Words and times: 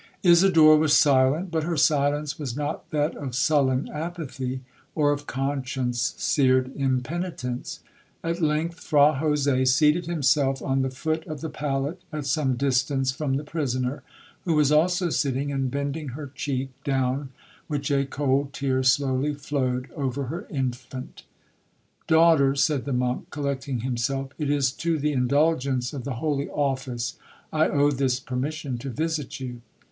'Isidora 0.23 0.77
was 0.77 0.97
silent, 0.97 1.51
but 1.51 1.61
her 1.61 1.77
silence 1.77 2.39
was 2.39 2.57
not 2.57 2.89
that 2.89 3.15
of 3.15 3.35
sullen 3.35 3.87
apathy, 3.93 4.61
or 4.95 5.11
of 5.11 5.27
conscience 5.27 6.15
seared 6.17 6.71
impenitence. 6.75 7.81
At 8.23 8.41
length 8.41 8.79
Fra 8.79 9.13
Jose 9.13 9.63
seated 9.65 10.07
himself 10.07 10.59
on 10.59 10.81
the 10.81 10.89
foot 10.89 11.23
of 11.27 11.41
the 11.41 11.51
pallet, 11.51 12.01
at 12.11 12.25
some 12.25 12.55
distance 12.55 13.11
from 13.11 13.35
the 13.35 13.43
prisoner, 13.43 14.01
who 14.43 14.55
was 14.55 14.71
also 14.71 15.11
sitting, 15.11 15.51
and 15.51 15.69
bending 15.69 16.07
her 16.09 16.31
cheek, 16.33 16.69
down 16.83 17.29
which 17.67 17.91
a 17.91 18.03
cold 18.03 18.53
tear 18.53 18.81
slowly 18.81 19.35
flowed, 19.35 19.87
over 19.95 20.23
her 20.23 20.47
infant. 20.49 21.25
'Daughter,' 22.07 22.55
said 22.55 22.85
the 22.85 22.91
monk, 22.91 23.29
collecting 23.29 23.81
himself, 23.81 24.31
'it 24.39 24.49
is 24.49 24.71
to 24.71 24.97
the 24.97 25.11
indulgence 25.11 25.93
of 25.93 26.05
the 26.05 26.15
holy 26.15 26.49
office 26.49 27.17
I 27.53 27.69
owe 27.69 27.91
this 27.91 28.19
permission 28.19 28.79
to 28.79 28.89
visit 28.89 29.39
you.' 29.39 29.61